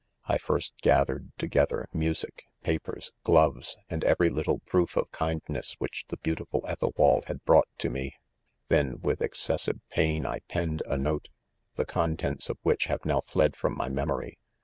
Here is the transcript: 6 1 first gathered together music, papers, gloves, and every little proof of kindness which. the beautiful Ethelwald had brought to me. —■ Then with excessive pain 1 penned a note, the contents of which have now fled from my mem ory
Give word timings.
6 0.25 0.29
1 0.29 0.39
first 0.39 0.73
gathered 0.81 1.31
together 1.37 1.87
music, 1.93 2.45
papers, 2.63 3.11
gloves, 3.23 3.77
and 3.87 4.03
every 4.03 4.31
little 4.31 4.57
proof 4.65 4.97
of 4.97 5.11
kindness 5.11 5.75
which. 5.77 6.05
the 6.07 6.17
beautiful 6.17 6.65
Ethelwald 6.67 7.25
had 7.25 7.45
brought 7.45 7.67
to 7.77 7.87
me. 7.87 8.15
—■ 8.65 8.67
Then 8.67 8.99
with 9.01 9.21
excessive 9.21 9.79
pain 9.91 10.23
1 10.23 10.39
penned 10.47 10.81
a 10.87 10.97
note, 10.97 11.29
the 11.75 11.85
contents 11.85 12.49
of 12.49 12.57
which 12.63 12.85
have 12.85 13.05
now 13.05 13.21
fled 13.27 13.55
from 13.55 13.77
my 13.77 13.89
mem 13.89 14.09
ory 14.09 14.39